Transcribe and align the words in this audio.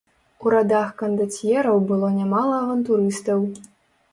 У 0.43 0.53
радах 0.53 0.87
кандацьераў 1.01 1.77
было 1.91 2.07
нямала 2.17 2.55
авантурыстаў. 2.63 3.39